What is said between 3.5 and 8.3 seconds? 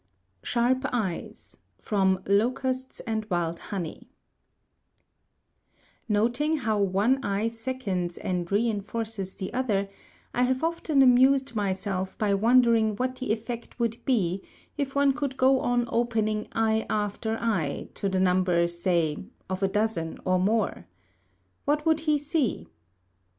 Honey' Noting how one eye seconds